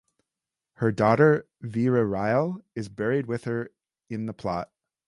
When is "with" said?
3.27-3.43